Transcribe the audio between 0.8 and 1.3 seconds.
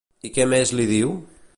li diu?